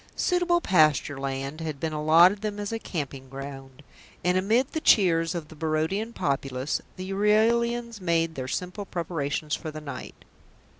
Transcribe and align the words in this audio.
Suitable 0.15 0.61
pasture 0.61 1.19
land 1.19 1.61
had 1.61 1.79
been 1.79 1.93
allotted 1.93 2.41
them 2.41 2.57
as 2.59 2.71
a 2.71 2.79
camping 2.79 3.29
ground, 3.29 3.83
and 4.23 4.35
amid 4.35 4.71
the 4.71 4.81
cheers 4.81 5.35
of 5.35 5.49
the 5.49 5.55
Barodian 5.55 6.11
populace 6.11 6.81
the 6.95 7.11
Euralians 7.11 8.01
made 8.01 8.33
their 8.33 8.47
simple 8.47 8.85
preparations 8.85 9.53
for 9.55 9.69
the 9.69 9.79
night. 9.79 10.15